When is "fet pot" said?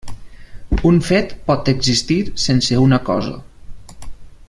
1.09-1.69